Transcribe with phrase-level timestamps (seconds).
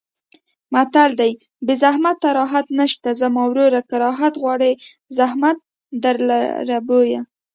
[0.73, 1.31] متل دی:
[1.65, 4.71] بې زحمته راحت نشته زما وروره که راحت غواړې
[5.17, 5.57] زحمت
[6.03, 7.21] درلره بویه.